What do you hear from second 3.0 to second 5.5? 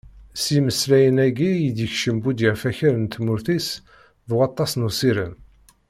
tmurt-is d waṭas n usirem.